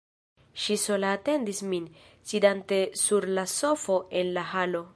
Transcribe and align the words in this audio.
Ŝi 0.61 0.77
sola 0.83 1.11
atendis 1.17 1.59
min, 1.73 1.85
sidante 2.31 2.79
sur 3.03 3.29
la 3.39 3.47
sofo 3.53 3.99
en 4.23 4.33
la 4.39 4.47
halo. 4.55 4.83